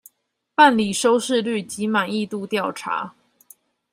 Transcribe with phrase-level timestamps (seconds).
[0.55, 3.13] 辦理收視率及滿意度調查